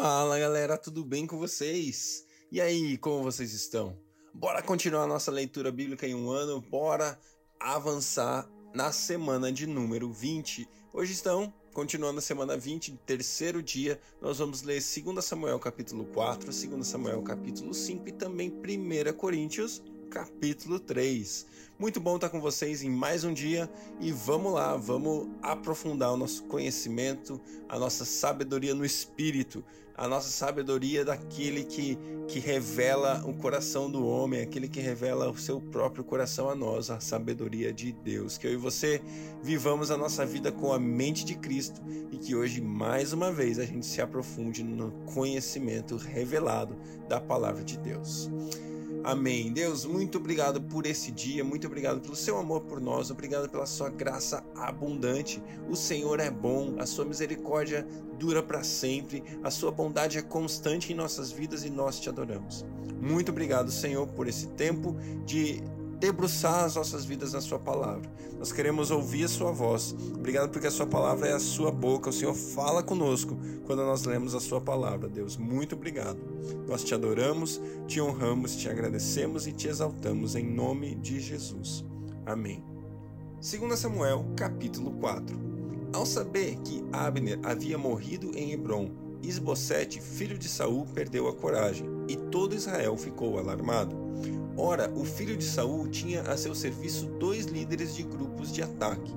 [0.00, 2.24] Fala galera, tudo bem com vocês?
[2.52, 3.98] E aí, como vocês estão?
[4.32, 7.18] Bora continuar nossa leitura bíblica em um ano, bora
[7.58, 10.68] avançar na semana de número 20.
[10.92, 16.44] Hoje estão continuando a semana 20, terceiro dia, nós vamos ler 2 Samuel capítulo 4,
[16.44, 21.46] 2 Samuel capítulo 5 e também 1 Coríntios capítulo 3.
[21.78, 23.70] Muito bom estar com vocês em mais um dia
[24.00, 29.62] e vamos lá, vamos aprofundar o nosso conhecimento, a nossa sabedoria no espírito,
[29.94, 35.36] a nossa sabedoria daquele que, que revela o coração do homem, aquele que revela o
[35.36, 38.38] seu próprio coração a nós, a sabedoria de Deus.
[38.38, 39.02] Que eu e você
[39.42, 43.58] vivamos a nossa vida com a mente de Cristo e que hoje, mais uma vez,
[43.58, 46.76] a gente se aprofunde no conhecimento revelado
[47.08, 48.30] da palavra de Deus.
[49.04, 49.52] Amém.
[49.52, 53.66] Deus, muito obrigado por esse dia, muito obrigado pelo seu amor por nós, obrigado pela
[53.66, 55.42] sua graça abundante.
[55.68, 57.86] O Senhor é bom, a sua misericórdia
[58.18, 62.64] dura para sempre, a sua bondade é constante em nossas vidas e nós te adoramos.
[63.00, 65.62] Muito obrigado, Senhor, por esse tempo de
[65.98, 68.10] debruçar as nossas vidas na Sua palavra.
[68.38, 69.94] Nós queremos ouvir a Sua voz.
[70.14, 72.10] Obrigado porque a Sua palavra é a Sua boca.
[72.10, 75.08] O Senhor fala conosco quando nós lemos a Sua palavra.
[75.08, 76.18] Deus, muito obrigado.
[76.66, 81.84] Nós te adoramos, te honramos, te agradecemos e te exaltamos em nome de Jesus.
[82.24, 82.62] Amém.
[83.40, 85.48] 2 Samuel, capítulo 4.
[85.92, 88.90] Ao saber que Abner havia morrido em Hebron,
[89.22, 94.07] Isbosete, filho de Saul, perdeu a coragem, e todo Israel ficou alarmado.
[94.60, 99.14] Ora, o filho de Saul tinha a seu serviço dois líderes de grupos de ataque.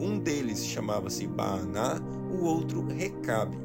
[0.00, 2.00] Um deles chamava-se Baaná,
[2.30, 3.58] o outro Recabe,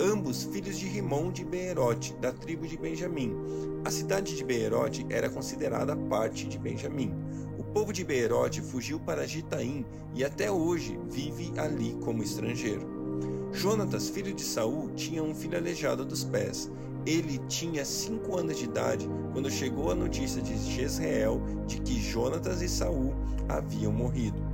[0.00, 3.34] ambos filhos de Rimon de Beerote, da tribo de Benjamim.
[3.84, 7.12] A cidade de Beerote era considerada parte de Benjamim.
[7.58, 12.94] O povo de Beerote fugiu para Gitaim e até hoje vive ali como estrangeiro.
[13.52, 16.70] Jonatas, filho de Saul, tinha um filho aleijado dos pés.
[17.06, 22.60] Ele tinha cinco anos de idade quando chegou a notícia de Jezreel de que Jonatas
[22.60, 23.14] e Saul
[23.48, 24.44] haviam morrido.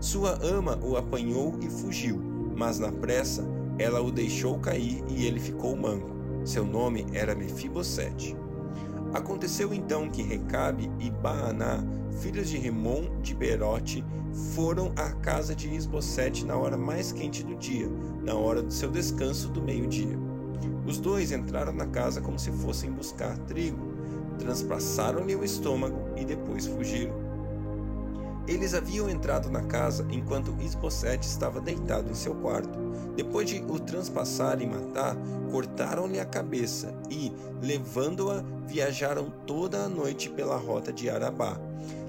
[0.00, 2.18] Sua ama o apanhou e fugiu,
[2.56, 3.46] mas na pressa
[3.78, 6.08] ela o deixou cair e ele ficou manco.
[6.44, 8.34] Seu nome era Mefibosete.
[9.12, 11.84] Aconteceu então que Recabe e Baaná,
[12.20, 14.04] filhos de Rimon de Berote,
[14.54, 17.88] foram à casa de Isbosete na hora mais quente do dia,
[18.22, 20.27] na hora do seu descanso do meio-dia.
[20.86, 23.94] Os dois entraram na casa como se fossem buscar trigo,
[24.38, 27.28] transpassaram-lhe o estômago e depois fugiram.
[28.48, 32.78] Eles haviam entrado na casa enquanto Isbosete estava deitado em seu quarto.
[33.14, 35.14] Depois de o transpassar e matar,
[35.50, 37.30] cortaram-lhe a cabeça e,
[37.60, 41.60] levando-a, viajaram toda a noite pela rota de Arabá.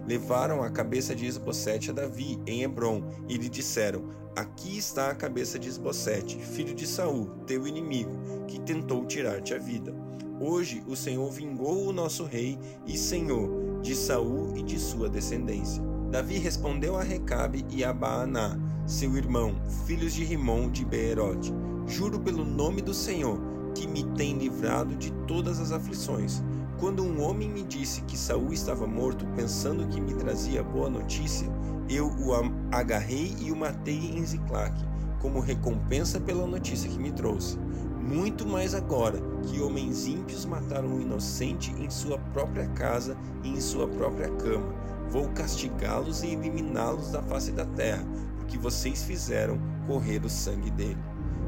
[0.09, 4.05] Levaram a cabeça de Isbosete a Davi em Hebron e lhe disseram:
[4.35, 9.59] Aqui está a cabeça de Esbocete, filho de Saul, teu inimigo, que tentou tirar-te a
[9.59, 9.93] vida.
[10.41, 15.83] Hoje o Senhor vingou o nosso rei e senhor de Saul e de sua descendência.
[16.09, 21.53] Davi respondeu a Recabe e a Baaná, seu irmão, filhos de Rimon de Beerote:
[21.85, 23.39] Juro pelo nome do Senhor,
[23.75, 26.41] que me tem livrado de todas as aflições.
[26.79, 31.45] Quando um homem me disse que Saul estava morto, pensando que me trazia boa notícia,
[31.89, 32.31] eu o
[32.71, 34.73] agarrei e o matei em Ziclac,
[35.19, 37.57] como recompensa pela notícia que me trouxe.
[37.99, 43.59] Muito mais agora que homens ímpios mataram um inocente em sua própria casa e em
[43.59, 44.73] sua própria cama.
[45.09, 48.05] Vou castigá-los e eliminá-los da face da terra,
[48.37, 50.97] porque vocês fizeram correr o sangue dele.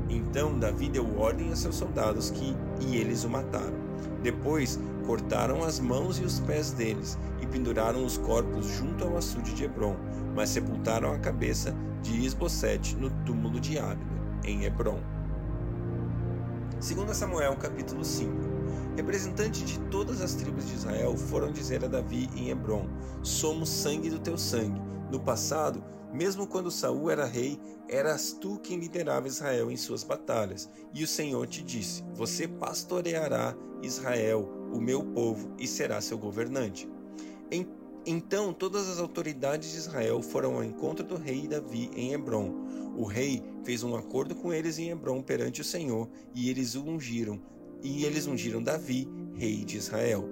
[0.10, 3.80] Então Davi deu ordem a seus soldados que e eles o mataram.
[4.22, 9.54] Depois cortaram as mãos e os pés deles e penduraram os corpos junto ao açude
[9.54, 9.96] de Hebron,
[10.36, 15.00] mas sepultaram a cabeça de Isbosete no túmulo de Abner, em Hebron.
[16.80, 18.52] 2 Samuel capítulo 5
[18.96, 22.90] Representantes de todas as tribos de Israel foram dizer a Davi em Hebron:
[23.24, 24.82] Somos sangue do teu sangue.
[25.10, 30.70] No passado, mesmo quando Saul era rei, eras tu quem liderava Israel em suas batalhas,
[30.94, 36.88] e o Senhor te disse: Você pastoreará Israel, o meu povo, e será seu governante.
[38.06, 42.52] Então todas as autoridades de Israel foram ao encontro do rei Davi em Hebron.
[42.98, 46.84] O rei fez um acordo com eles em Hebron perante o Senhor, e eles o
[46.84, 47.40] ungiram,
[47.84, 50.28] e eles ungiram Davi, rei de Israel.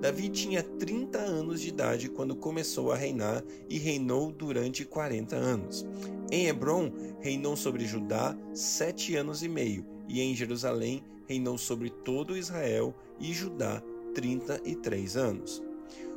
[0.00, 5.86] Davi tinha 30 anos de idade quando começou a reinar e reinou durante 40 anos.
[6.30, 12.36] Em Hebron, reinou sobre Judá sete anos e meio, e em Jerusalém reinou sobre todo
[12.36, 13.82] Israel e Judá
[14.14, 15.62] 33 anos.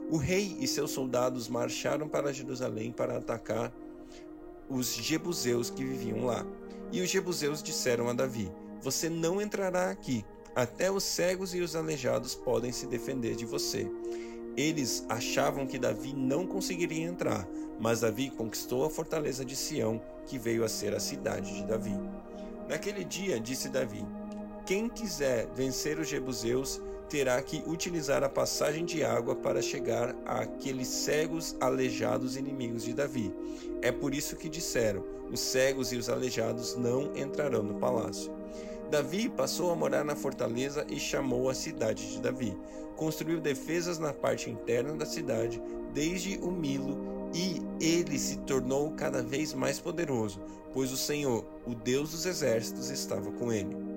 [0.10, 3.74] O rei e seus soldados marcharam para Jerusalém para atacar
[4.70, 6.46] os jebuseus que viviam lá.
[6.92, 8.50] E os jebuseus disseram a Davi:
[8.82, 10.24] Você não entrará aqui.
[10.56, 13.88] até os cegos e os aleijados podem se defender de você.
[14.56, 17.48] Eles achavam que Davi não conseguiria entrar,
[17.80, 21.94] mas Davi conquistou a fortaleza de Sião, que veio a ser a cidade de Davi.
[22.68, 24.04] Naquele dia, disse Davi:
[24.68, 30.90] Quem quiser vencer os jebuseus terá que utilizar a passagem de água para chegar àqueles
[30.90, 33.34] cegos aleijados inimigos de Davi.
[33.82, 38.30] É por isso que disseram: os cegos e os aleijados não entrarão no palácio.
[38.92, 42.54] Davi passou a morar na fortaleza e chamou a cidade de Davi.
[42.98, 45.62] Construiu defesas na parte interna da cidade,
[45.94, 50.42] desde o Milo, e ele se tornou cada vez mais poderoso,
[50.74, 53.97] pois o Senhor, o Deus dos exércitos, estava com ele.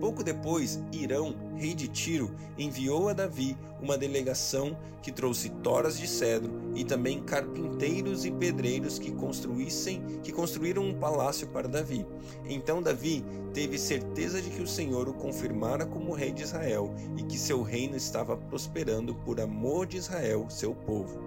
[0.00, 6.06] Pouco depois, Irão, rei de Tiro, enviou a Davi uma delegação que trouxe toras de
[6.06, 12.06] cedro e também carpinteiros e pedreiros que construíssem, que construíram um palácio para Davi.
[12.48, 17.22] Então Davi teve certeza de que o Senhor o confirmara como rei de Israel e
[17.22, 21.20] que seu reino estava prosperando por amor de Israel, seu povo.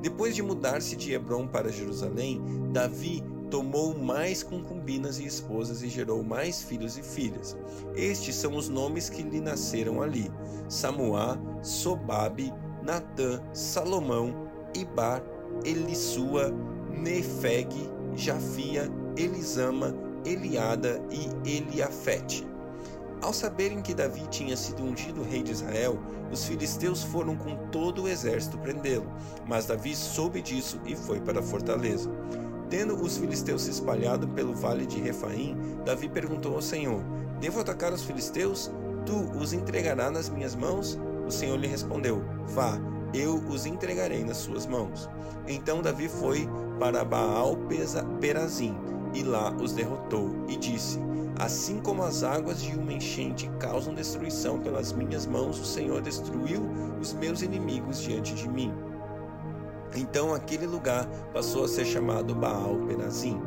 [0.00, 2.40] Depois de mudar-se de Hebron para Jerusalém,
[2.72, 7.56] Davi tomou mais concubinas e esposas e gerou mais filhos e filhas.
[7.94, 10.30] Estes são os nomes que lhe nasceram ali:
[10.68, 12.52] Samuá, Sobabe,
[12.82, 15.22] Natã, Salomão, Ibar,
[15.64, 16.52] Elisua,
[16.90, 17.68] Nefeg,
[18.14, 19.94] Jafia, Elisama,
[20.24, 22.46] Eliada e Eliafete.
[23.22, 25.98] Ao saberem que Davi tinha sido ungido rei de Israel,
[26.30, 29.10] os filisteus foram com todo o exército prendê-lo,
[29.46, 32.10] mas Davi soube disso e foi para a fortaleza.
[32.68, 37.02] Tendo os filisteus se espalhado pelo vale de Refaim, Davi perguntou ao Senhor:
[37.40, 38.70] Devo atacar os filisteus?
[39.04, 40.98] Tu os entregarás nas minhas mãos?
[41.26, 42.78] O Senhor lhe respondeu: Vá,
[43.14, 45.08] eu os entregarei nas suas mãos.
[45.46, 46.48] Então Davi foi
[46.78, 47.56] para Baal
[48.20, 48.76] Perazim
[49.14, 50.98] e lá os derrotou e disse:
[51.38, 56.62] Assim como as águas de uma enchente causam destruição pelas minhas mãos, o Senhor destruiu
[57.00, 58.72] os meus inimigos diante de mim.
[59.94, 63.40] Então aquele lugar passou a ser chamado Baal Perazim.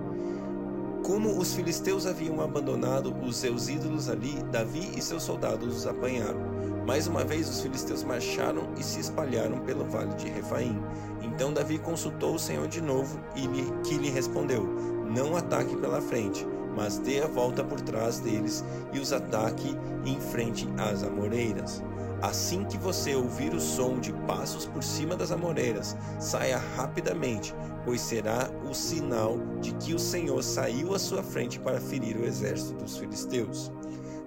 [1.03, 6.39] Como os filisteus haviam abandonado os seus ídolos ali, Davi e seus soldados os apanharam.
[6.85, 10.79] Mais uma vez os filisteus marcharam e se espalharam pelo vale de Refaim.
[11.21, 14.63] Então Davi consultou o Senhor de novo e lhe, que lhe respondeu:
[15.09, 16.45] Não ataque pela frente,
[16.75, 19.75] mas dê a volta por trás deles e os ataque
[20.05, 21.83] em frente às amoreiras.
[22.21, 27.53] Assim que você ouvir o som de passos por cima das amoreiras, saia rapidamente,
[27.85, 32.25] pois será o sinal de que o Senhor saiu à sua frente para ferir o
[32.25, 33.71] exército dos filisteus.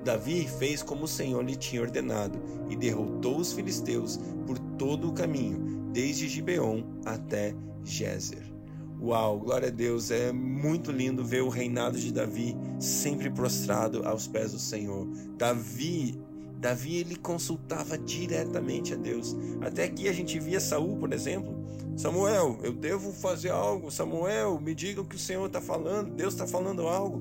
[0.03, 5.12] Davi fez como o Senhor lhe tinha ordenado e derrotou os filisteus por todo o
[5.12, 7.55] caminho, desde Gibeon até
[7.85, 8.53] Gezer.
[9.00, 14.29] Uau, glória a Deus, é muito lindo ver o reinado de Davi sempre prostrado aos
[14.29, 15.09] pés do Senhor.
[15.37, 16.21] Davi
[16.62, 19.37] Davi ele consultava diretamente a Deus.
[19.61, 21.53] Até aqui a gente via Saul, por exemplo.
[21.97, 23.91] Samuel, eu devo fazer algo.
[23.91, 26.14] Samuel, me diga o que o Senhor está falando.
[26.14, 27.20] Deus está falando algo.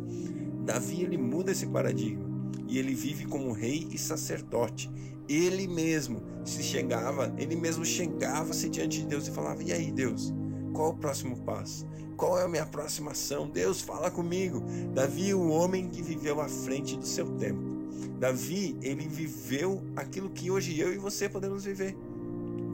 [0.64, 2.24] Davi ele muda esse paradigma
[2.68, 4.92] e ele vive como rei e sacerdote.
[5.28, 10.32] Ele mesmo se chegava, ele mesmo chegava-se diante de Deus e falava: E aí, Deus,
[10.72, 11.88] qual o próximo passo?
[12.16, 13.50] Qual é a minha próxima ação?
[13.50, 14.64] Deus, fala comigo.
[14.94, 17.81] Davi, o homem que viveu à frente do seu tempo.
[18.20, 21.96] Davi, ele viveu aquilo que hoje eu e você podemos viver.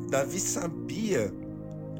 [0.10, 1.34] Davi sabia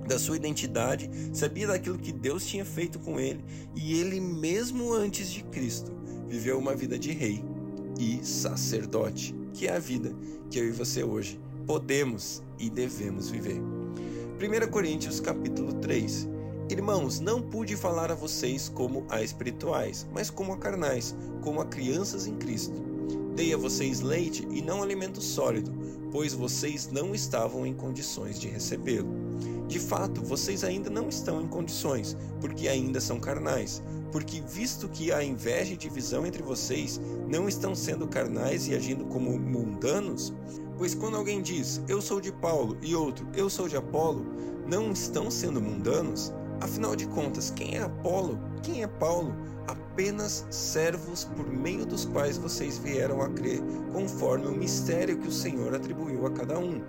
[0.08, 3.44] da sua identidade, sabia daquilo que Deus tinha feito com ele,
[3.76, 5.92] e ele mesmo antes de Cristo
[6.28, 7.44] viveu uma vida de rei
[8.00, 10.14] e sacerdote, que é a vida
[10.50, 13.60] que eu e você hoje podemos e devemos viver.
[13.60, 16.28] 1 Coríntios capítulo 3.
[16.70, 21.66] Irmãos, não pude falar a vocês como a espirituais, mas como a carnais, como a
[21.66, 22.97] crianças em Cristo.
[23.38, 25.72] Dei a vocês leite e não alimento sólido,
[26.12, 29.14] pois vocês não estavam em condições de recebê-lo.
[29.68, 33.84] De fato, vocês ainda não estão em condições, porque ainda são carnais.
[34.12, 39.06] Porque, visto que há inveja e divisão entre vocês, não estão sendo carnais e agindo
[39.06, 40.34] como mundanos?
[40.76, 44.26] Pois quando alguém diz, eu sou de Paulo, e outro, eu sou de Apolo,
[44.68, 46.34] não estão sendo mundanos?
[46.62, 48.40] Afinal de contas, quem é Apolo?
[48.64, 49.36] Quem é Paulo?
[49.68, 53.62] apenas servos por meio dos quais vocês vieram a crer,
[53.92, 56.82] conforme o mistério que o Senhor atribuiu a cada um.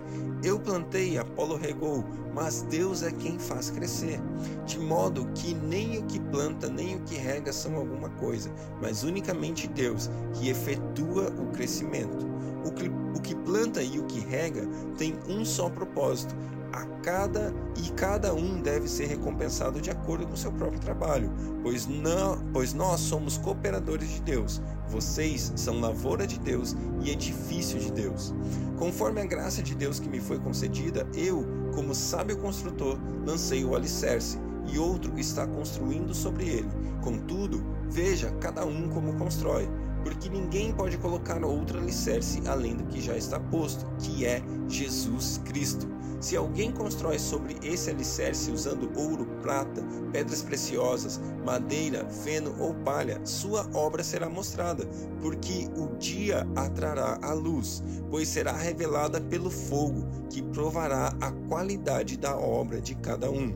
[0.44, 4.20] Eu plantei, Apolo regou, mas Deus é quem faz crescer.
[4.64, 9.02] De modo que nem o que planta nem o que rega são alguma coisa, mas
[9.02, 12.28] unicamente Deus, que efetua o crescimento.
[12.64, 16.34] O que, planta e o que rega tem um só propósito,
[16.72, 21.32] a cada e cada um deve ser recompensado de acordo com seu próprio trabalho,
[21.62, 27.78] pois não, pois nós somos cooperadores de Deus, Vocês são lavoura de Deus e edifício
[27.78, 28.34] de Deus.
[28.78, 31.44] Conforme a graça de Deus que me foi concedida, eu,
[31.74, 34.38] como sábio construtor, lancei o alicerce,
[34.72, 36.68] e outro está construindo sobre ele.
[37.02, 39.68] Contudo, veja cada um como constrói,
[40.02, 45.40] porque ninguém pode colocar outro alicerce além do que já está posto, que é Jesus
[45.44, 45.88] Cristo.
[46.20, 49.82] Se alguém constrói sobre esse alicerce usando ouro, prata,
[50.12, 54.84] pedras preciosas, madeira, feno ou palha, sua obra será mostrada,
[55.20, 62.16] porque o dia atrará a luz, pois será revelada pelo fogo, que provará a qualidade
[62.16, 63.52] da obra de cada um.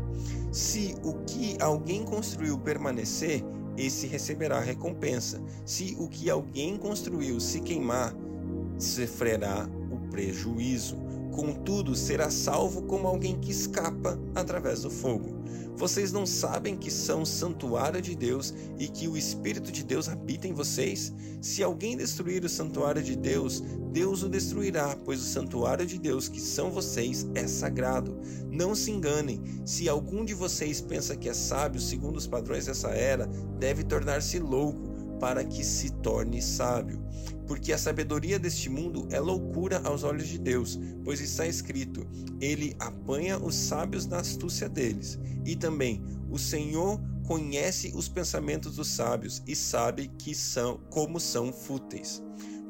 [0.53, 3.43] Se o que alguém construiu permanecer,
[3.77, 5.43] esse receberá recompensa.
[5.65, 8.15] Se o que alguém construiu se queimar,
[8.79, 15.43] sofrerá o prejuízo contudo será salvo como alguém que escapa através do fogo.
[15.75, 20.47] Vocês não sabem que são santuário de Deus e que o Espírito de Deus habita
[20.47, 21.13] em vocês?
[21.41, 26.29] Se alguém destruir o santuário de Deus, Deus o destruirá, pois o santuário de Deus,
[26.29, 28.21] que são vocês, é sagrado.
[28.51, 32.91] Não se enganem, se algum de vocês pensa que é sábio segundo os padrões dessa
[32.91, 33.27] era,
[33.59, 34.92] deve tornar-se louco
[35.23, 37.01] para que se torne sábio.
[37.47, 42.05] Porque a sabedoria deste mundo é loucura aos olhos de Deus, pois está escrito:
[42.41, 45.21] Ele apanha os sábios na astúcia deles.
[45.47, 51.53] E também, o Senhor conhece os pensamentos dos sábios e sabe que são como são
[51.53, 52.21] fúteis.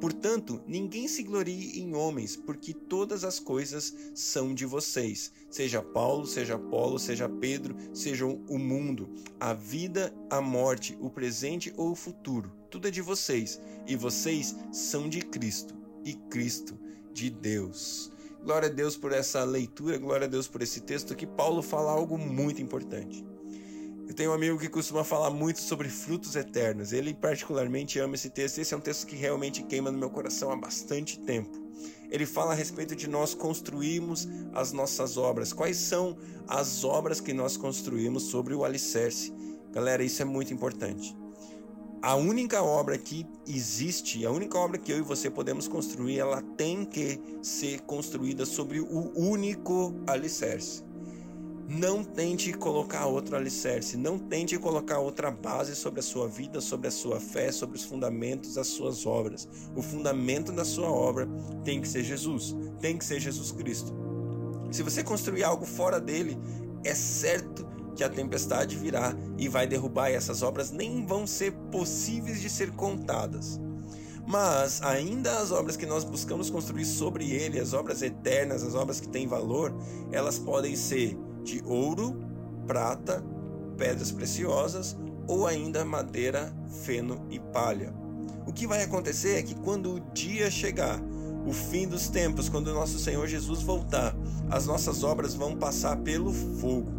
[0.03, 5.31] Portanto, ninguém se glorie em homens, porque todas as coisas são de vocês.
[5.49, 11.73] Seja Paulo, seja Apolo, seja Pedro, seja o mundo, a vida, a morte, o presente
[11.77, 12.51] ou o futuro.
[12.69, 16.77] Tudo é de vocês, e vocês são de Cristo, e Cristo
[17.13, 18.11] de Deus.
[18.43, 21.93] Glória a Deus por essa leitura, glória a Deus por esse texto que Paulo fala
[21.93, 23.25] algo muito importante.
[24.09, 26.93] Eu tenho um amigo que costuma falar muito sobre frutos eternos.
[26.93, 28.59] Ele particularmente ama esse texto.
[28.59, 31.51] Esse é um texto que realmente queima no meu coração há bastante tempo.
[32.11, 35.53] Ele fala a respeito de nós construirmos as nossas obras.
[35.53, 36.17] Quais são
[36.47, 39.33] as obras que nós construímos sobre o alicerce?
[39.73, 41.17] Galera, isso é muito importante.
[42.03, 46.43] A única obra que existe, a única obra que eu e você podemos construir, ela
[46.43, 50.83] tem que ser construída sobre o único alicerce
[51.73, 56.89] não tente colocar outro alicerce, não tente colocar outra base sobre a sua vida, sobre
[56.89, 59.49] a sua fé, sobre os fundamentos das suas obras.
[59.75, 61.27] O fundamento da sua obra
[61.65, 63.95] tem que ser Jesus, tem que ser Jesus Cristo.
[64.71, 66.39] Se você construir algo fora dele,
[66.85, 71.53] é certo que a tempestade virá e vai derrubar e essas obras nem vão ser
[71.71, 73.59] possíveis de ser contadas.
[74.27, 79.01] Mas ainda as obras que nós buscamos construir sobre ele, as obras eternas, as obras
[79.01, 79.75] que têm valor,
[80.11, 82.21] elas podem ser de ouro,
[82.67, 83.23] prata,
[83.77, 84.97] pedras preciosas
[85.27, 86.53] ou ainda madeira,
[86.85, 87.93] feno e palha.
[88.47, 91.01] O que vai acontecer é que quando o dia chegar,
[91.47, 94.15] o fim dos tempos, quando o nosso Senhor Jesus voltar,
[94.51, 96.91] as nossas obras vão passar pelo fogo.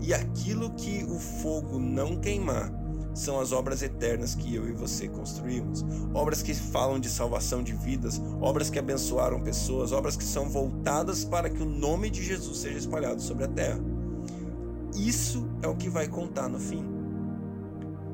[0.00, 2.72] E aquilo que o fogo não queimar
[3.14, 5.84] são as obras eternas que eu e você construímos.
[6.14, 11.24] Obras que falam de salvação de vidas, obras que abençoaram pessoas, obras que são voltadas
[11.24, 13.80] para que o nome de Jesus seja espalhado sobre a terra.
[14.96, 16.84] Isso é o que vai contar no fim.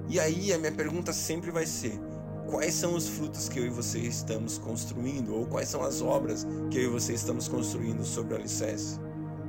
[0.08, 1.98] E aí a minha pergunta sempre vai ser:
[2.46, 5.34] quais são os frutos que eu e você estamos construindo?
[5.34, 8.98] Ou quais são as obras que eu e você estamos construindo sobre o alicerce?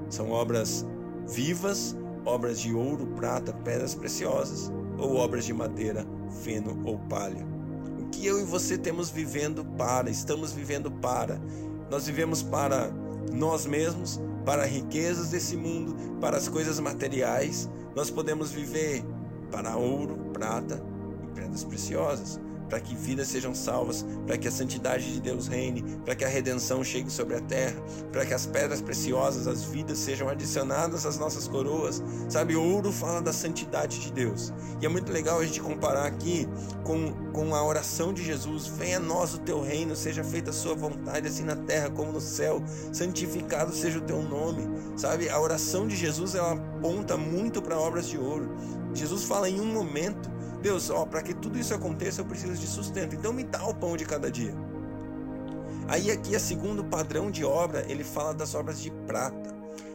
[0.09, 0.85] São obras
[1.27, 6.05] vivas, obras de ouro, prata, pedras preciosas, ou obras de madeira,
[6.43, 7.45] feno ou palha.
[7.99, 11.39] O que eu e você temos vivendo para, estamos vivendo para.
[11.89, 12.89] Nós vivemos para
[13.31, 17.69] nós mesmos, para riquezas desse mundo, para as coisas materiais.
[17.95, 19.03] Nós podemos viver
[19.51, 20.81] para ouro, prata
[21.23, 25.83] e pedras preciosas para que vidas sejam salvas, para que a santidade de Deus reine,
[26.03, 27.75] para que a redenção chegue sobre a terra,
[28.11, 32.01] para que as pedras preciosas, as vidas sejam adicionadas às nossas coroas.
[32.29, 34.53] Sabe, ouro fala da santidade de Deus.
[34.81, 36.47] E é muito legal a gente comparar aqui
[36.83, 40.53] com, com a oração de Jesus: Venha a nós o teu reino, seja feita a
[40.53, 44.67] sua vontade, assim na terra como no céu, santificado seja o teu nome.
[44.97, 48.49] Sabe, a oração de Jesus ela aponta muito para obras de ouro.
[48.93, 50.34] Jesus fala em um momento
[50.65, 53.13] Deus, ó, para que tudo isso aconteça, eu preciso de sustento.
[53.13, 54.51] Então me dá o pão de cada dia.
[55.87, 59.53] Aí aqui a segundo padrão de obra, ele fala das obras de prata.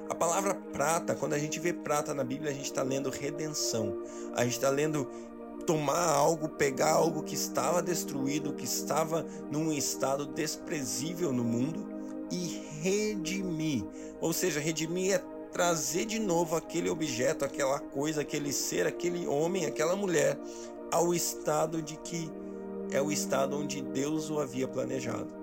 [0.09, 4.01] A palavra prata, quando a gente vê prata na Bíblia, a gente está lendo redenção.
[4.37, 5.09] A gente está lendo
[5.67, 11.85] tomar algo, pegar algo que estava destruído, que estava num estado desprezível no mundo
[12.31, 13.85] e redimir.
[14.21, 19.67] Ou seja, redimir é trazer de novo aquele objeto, aquela coisa, aquele ser, aquele homem,
[19.67, 20.39] aquela mulher
[20.91, 22.31] ao estado de que
[22.91, 25.41] é o estado onde Deus o havia planejado.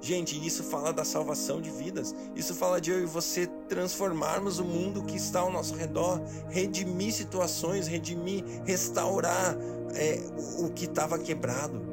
[0.00, 2.14] Gente, isso fala da salvação de vidas.
[2.34, 7.12] Isso fala de eu e você transformarmos o mundo que está ao nosso redor, redimir
[7.12, 9.56] situações, redimir, restaurar
[9.94, 10.18] é,
[10.58, 11.89] o que estava quebrado.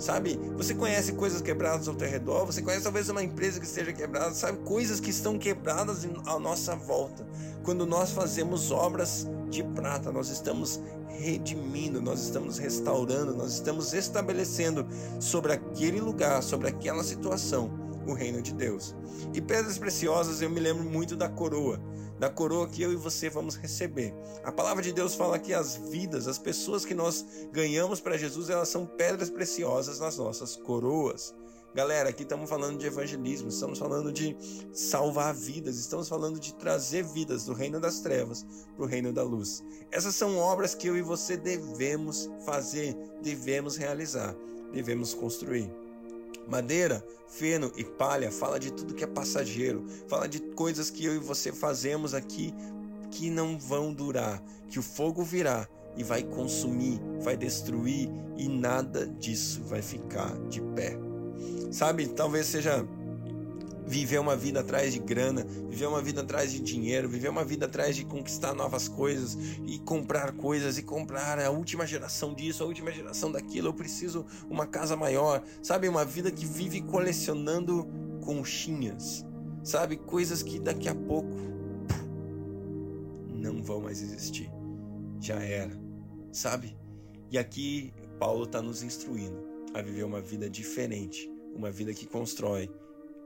[0.00, 0.40] Sabe?
[0.56, 4.34] Você conhece coisas quebradas ao teu redor, você conhece talvez uma empresa que esteja quebrada,
[4.34, 4.58] sabe?
[4.64, 7.26] Coisas que estão quebradas à nossa volta.
[7.62, 14.86] Quando nós fazemos obras de prata, nós estamos redimindo, nós estamos restaurando, nós estamos estabelecendo
[15.20, 17.70] sobre aquele lugar, sobre aquela situação,
[18.06, 18.96] o reino de Deus.
[19.34, 21.78] E pedras preciosas, eu me lembro muito da coroa,
[22.20, 24.14] da coroa que eu e você vamos receber.
[24.44, 28.50] A palavra de Deus fala que as vidas, as pessoas que nós ganhamos para Jesus,
[28.50, 31.34] elas são pedras preciosas nas nossas coroas.
[31.74, 34.36] Galera, aqui estamos falando de evangelismo, estamos falando de
[34.70, 38.44] salvar vidas, estamos falando de trazer vidas do reino das trevas
[38.76, 39.64] para o reino da luz.
[39.90, 44.36] Essas são obras que eu e você devemos fazer, devemos realizar,
[44.72, 45.70] devemos construir.
[46.50, 51.14] Madeira, feno e palha fala de tudo que é passageiro, fala de coisas que eu
[51.14, 52.52] e você fazemos aqui
[53.12, 59.06] que não vão durar, que o fogo virá e vai consumir, vai destruir e nada
[59.06, 60.96] disso vai ficar de pé.
[61.70, 62.84] Sabe, talvez seja
[63.90, 67.66] viver uma vida atrás de grana, viver uma vida atrás de dinheiro, viver uma vida
[67.66, 72.66] atrás de conquistar novas coisas e comprar coisas e comprar a última geração disso, a
[72.66, 73.66] última geração daquilo.
[73.66, 75.88] Eu preciso uma casa maior, sabe?
[75.88, 77.88] Uma vida que vive colecionando
[78.24, 79.26] conchinhas,
[79.64, 79.96] sabe?
[79.96, 81.36] Coisas que daqui a pouco
[83.34, 84.48] não vão mais existir.
[85.20, 85.76] Já era,
[86.30, 86.78] sabe?
[87.28, 92.70] E aqui Paulo está nos instruindo a viver uma vida diferente uma vida que constrói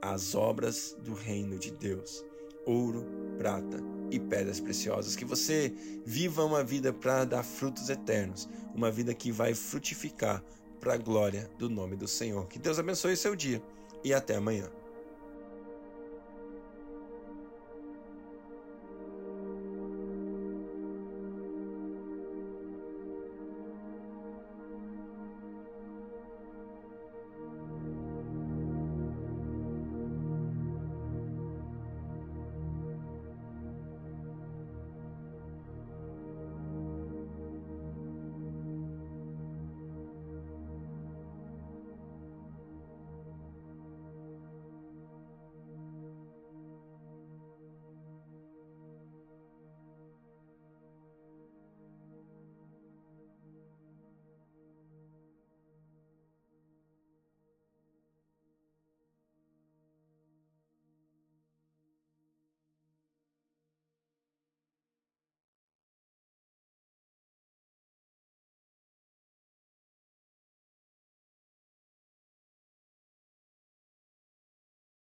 [0.05, 2.25] as obras do reino de Deus.
[2.67, 3.07] Ouro,
[3.39, 3.79] prata
[4.11, 5.17] e pedras preciosas.
[5.17, 5.73] Que você
[6.05, 10.45] viva uma vida para dar frutos eternos, uma vida que vai frutificar
[10.79, 12.47] para a glória do nome do Senhor.
[12.49, 13.63] Que Deus abençoe o seu dia
[14.03, 14.71] e até amanhã.